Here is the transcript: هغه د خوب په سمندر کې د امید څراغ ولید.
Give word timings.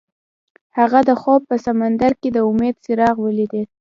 هغه 0.77 0.99
د 1.09 1.11
خوب 1.21 1.41
په 1.49 1.55
سمندر 1.65 2.11
کې 2.21 2.29
د 2.33 2.37
امید 2.49 2.75
څراغ 2.85 3.15
ولید. 3.21 3.51